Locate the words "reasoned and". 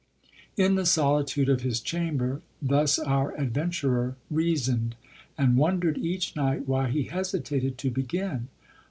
4.31-5.57